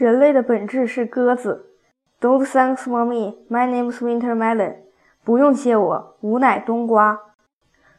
[0.00, 1.66] 人类的本质是鸽子。
[2.22, 3.36] Don't thanks for me.
[3.50, 4.76] My name's Winter Melon.
[5.24, 7.20] 不用谢我，吾乃冬瓜。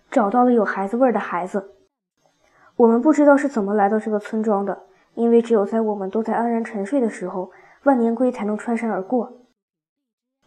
[0.09, 1.75] 找到了有孩子味儿的孩子。
[2.75, 4.81] 我们不知道是怎么来到这个村庄的，
[5.13, 7.51] 因为只有在我们都在安然沉睡的时候，
[7.83, 9.33] 万年龟才能穿山而过。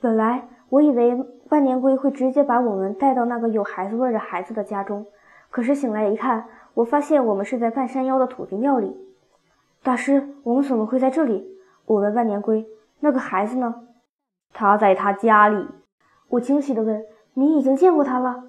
[0.00, 5.07] 本来我以为万年龟会直接把我们带到那个有孩子味儿的孩子的家中，
[5.50, 8.96] 可是醒来一看，我发现我们是在半山腰的土地庙里。
[9.85, 11.46] 大师，我们怎么会在这里？
[11.84, 12.66] 我问万年龟
[13.01, 13.87] ：“那个孩子呢？”
[14.55, 15.69] 他在他家里。
[16.29, 18.45] 我惊喜地问：“你已经见过他了？”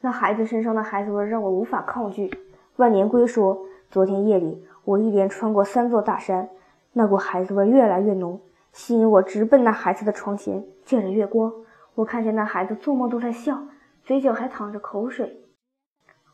[0.00, 2.30] 那孩子身上的孩子味让我无法抗拒。
[2.76, 6.48] 万年龟说：“昨天夜里，我一连穿过三座大山，
[6.94, 8.40] 那股孩子味越来越浓，
[8.72, 10.64] 吸引我直奔那孩子的床前。
[10.82, 11.52] 借着月光，
[11.94, 13.64] 我看见那孩子做梦都在笑，
[14.02, 15.44] 嘴角还淌着口水。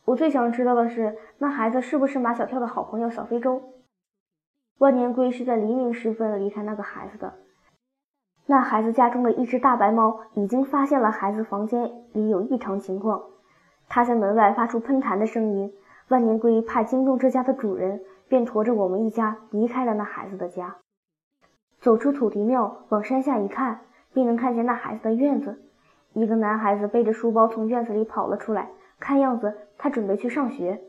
[0.04, 3.60] 我最想知道的是，那孩子是不是马小跳的好朋友小非洲？”
[4.80, 7.34] 万年龟是在黎明时分离开那个孩子的。
[8.46, 13.24] 那孩子家中的一只大白猫已经发现了孩子房间里有异常情况，
[13.90, 15.70] 它在门外发出喷痰的声音。
[16.08, 20.78] 万年龟怕惊动这家的主人，便驮着我们一家离开了那孩子的家。
[21.78, 23.82] 走出土地庙，往山下一看，
[24.14, 25.60] 便能看见那孩子的院子。
[26.14, 30.80] 一个男孩子背着书包从院子里跑了出来，看样子他准备去上学。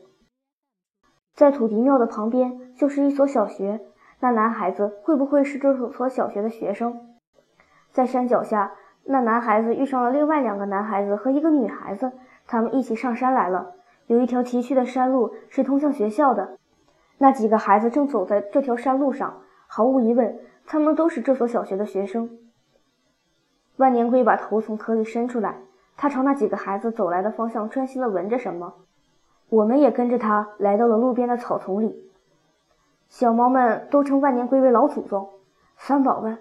[1.34, 3.80] 在土地庙的旁边就是一所小学，
[4.22, 7.16] 那男孩子会不会是这所小学的学生？
[7.90, 12.12] 在山脚下，那男孩子遇上了另外两个男孩子和一个女孩子，
[12.46, 13.72] 他们一起上山来了。
[14.06, 16.56] 有一条崎岖的山路是通向学校的，
[17.18, 19.42] 那几个孩子正走在这条山路上。
[19.66, 22.30] 毫无疑问，他们都是这所小学的学生。
[23.78, 25.56] 万年龟把头从壳里伸出来，
[25.96, 28.74] 他朝那几个孩子走来的方向专心地闻着什么。
[29.48, 32.11] 我们也跟着他来到了路边的草丛里，
[33.12, 35.28] 小猫们都称万年龟为老祖宗。
[35.76, 36.38] 三宝问：“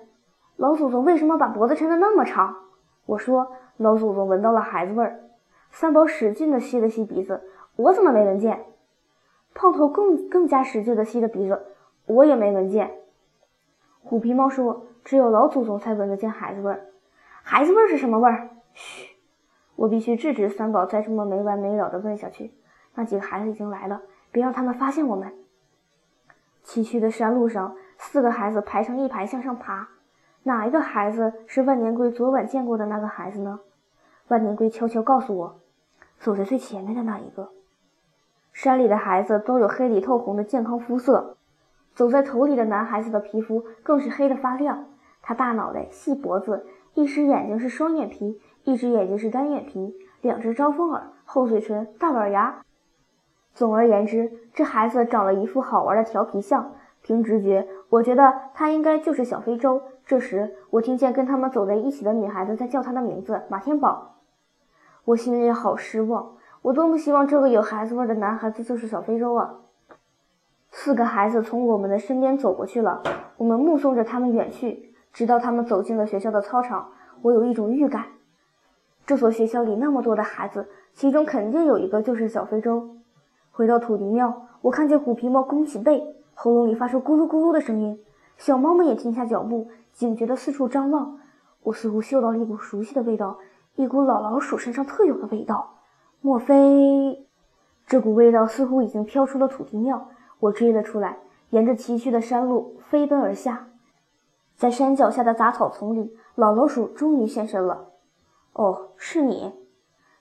[0.56, 2.56] 老祖宗为什么把脖子抻得那么长？”
[3.06, 5.20] 我说：“老祖宗闻到了孩子味儿。”
[5.70, 7.42] 三宝使劲地吸了吸鼻子，
[7.76, 8.68] 我怎么没闻见？
[9.54, 11.62] 胖头更更加使劲地吸着鼻子，
[12.06, 12.90] 我也没闻见。
[14.02, 16.86] 虎皮猫说：“只有老祖宗才闻得见孩子味儿。
[17.44, 19.10] 孩子味儿是什么味儿？”嘘，
[19.76, 22.54] 我必须制止三宝再这么没完没了地问下去。
[22.96, 25.34] 那几个孩子已经来了，别让他们发现我们。
[26.64, 29.88] 崎岖的山路上，四个孩子排成一排向上爬。
[30.44, 33.60] 哪一个孩子是万年龟昨晚见过的那个孩子呢？
[34.28, 35.60] 万年龟悄悄告诉我，
[36.20, 37.50] 走在最前面的那一个。
[38.54, 41.38] 山里的孩子都有黑里透红的健康肤色，
[41.94, 44.86] 走在头里的男孩子的皮肤更是黑得发亮。
[45.22, 52.64] 他大脑袋、细脖子，一只眼睛是双眼皮，一只眼睛是单眼皮，两只招风耳，厚嘴唇，大板牙。
[53.62, 56.74] 总而言之，这孩子长了一副好玩的调皮相。
[57.04, 59.80] 凭直觉，我觉得他应该就是小非洲。
[60.04, 64.16] 这时，我听见跟他们走在一起的女孩子在叫他的名字——马天宝。
[65.06, 69.54] 我心里好失望，我多么希望这个有孩子味的男孩子就是小非洲啊！
[70.72, 73.04] 四个孩子从我们的身边走过去了，
[73.38, 76.90] 我们目送着他们远去，直到他们走进了学校的操场。
[77.22, 78.06] 我有一种预感，
[79.06, 82.98] 这所学校里那么多的孩子，其中肯定有一个就是小非洲。
[83.52, 88.00] 回到土地庙，我看见虎皮猫弓起背，喉咙里发出咕噜咕噜的声音。
[88.38, 91.20] 小猫们也停下脚步，警觉地四处张望。
[91.64, 93.38] 我似乎嗅到了一股熟悉的味道，
[93.76, 95.76] 一股老老鼠身上特有的味道。
[96.22, 97.28] 莫非
[97.86, 100.08] 这股味道似乎已经飘出了土地庙？
[100.40, 101.18] 我追了出来，
[101.52, 103.68] 沿着崎岖的山路飞奔而下。
[104.56, 107.90] 在山脚下的杂草丛里，老老鼠终于现身了。
[108.54, 109.54] 哦，是你！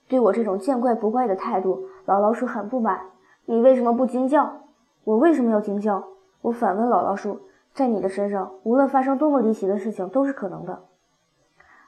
[0.08, 3.00] 对我这种见怪不怪的态度，老老鼠很不满。
[3.46, 4.62] 你为什么不惊叫？
[5.04, 6.04] 我为什么要惊叫？
[6.42, 7.40] 我反问老老鼠。
[7.72, 10.82] 在你的身上，无论发生多么离奇的事情，都是可能的。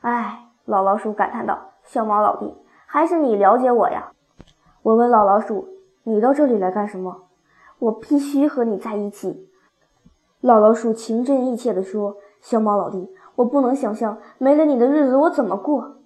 [0.00, 2.54] 唉，老老鼠感叹道：“小猫老弟，
[2.86, 4.12] 还是你了解我呀。”
[4.82, 5.68] 我问老老鼠
[6.04, 7.24] ：“你到这里来干什么？”
[7.80, 9.50] 我必须和你在一起。
[10.40, 15.96] 老老鼠情真意切地说：“小猫老弟，我不能想象没了你的日子我怎么过。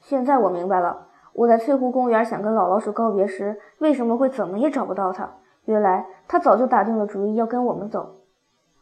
[0.00, 5.28] 现在我明白了。”我在翠湖公园想跟老老鼠告别时，为什么会怎么也找不到它？
[5.64, 8.16] 原来它早就打定了主意要跟我们走。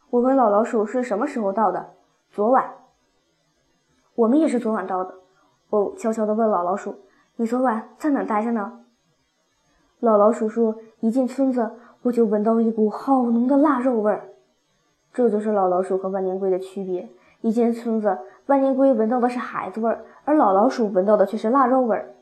[0.09, 1.91] 我问老老鼠是什么时候到的？
[2.31, 2.65] 昨晚。
[4.15, 5.13] 我们也是昨晚到的。
[5.69, 6.95] 我悄悄地问老老鼠
[7.37, 8.79] ：“你昨晚在哪待着呢？”
[10.01, 14.29] 老老鼠说：“一进村子，我就闻到一股好浓的腊肉味儿。”
[15.13, 17.07] 这就是老老鼠和万年龟的区别。
[17.41, 18.17] 一进村子，
[18.47, 22.13] 万年龟闻到的是孩子味儿，而老老鼠闻到的却是腊肉味儿。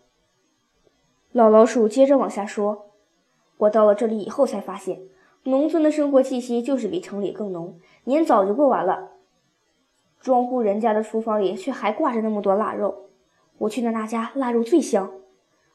[1.38, 2.88] 老老鼠接着往下说
[3.58, 5.02] ：“我到了这里以后才发现，
[5.44, 7.78] 农村的生活气息就是比城里更浓。
[8.06, 9.12] 年早就过完了。
[10.20, 13.10] 庄户人家的厨房里却还挂着那么多腊肉。
[13.60, 15.12] 我去的那家腊肉最香。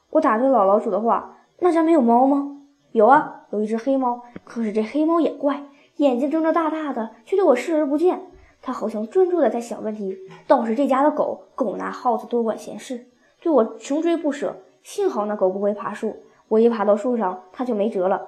[0.09, 4.21] 我打断老老鼠的话：“那家没有猫吗？”“有啊，有一只黑猫。
[4.43, 5.63] 可是这黑猫也怪，
[5.95, 8.21] 眼睛睁着大大的，却对我视而不见。
[8.61, 10.17] 它好像专注的在想问题。
[10.45, 13.05] 倒是这家的狗，狗拿耗子多管闲事，
[13.39, 14.57] 对我穷追不舍。
[14.83, 18.27] 幸好那狗不会爬树，我一爬到树上，它就没辙了。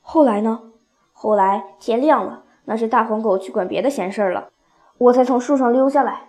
[0.00, 0.60] 后来呢？
[1.12, 4.50] 后来天亮了，那只大黄狗去管别的闲事了，
[4.98, 6.28] 我才从树上溜下来。”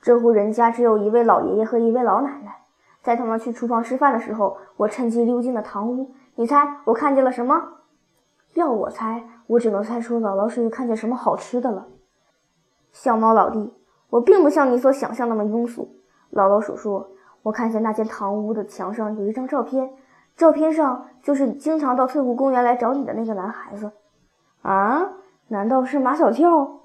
[0.00, 2.62] 这户人家只有一位老爷爷和一位老奶奶，
[3.02, 6.12] 在他们去厨房吃饭的时候，我趁机溜进了堂屋。
[6.36, 7.62] 你猜我看见了什么？
[8.54, 11.86] 要我猜，我只能猜出老老鼠看见什么好吃的了。
[12.92, 13.72] 小猫老弟，
[14.10, 15.96] 我并不像你所想象那么庸俗。
[16.30, 17.10] 老老鼠说
[17.44, 19.92] ：“我看见那间堂屋的墙上有一张照片，
[20.36, 23.92] 照片上就是经常到翠湖公园来找你的那个男孩子。”
[24.62, 25.12] 啊？
[25.48, 26.83] 难道是马小跳？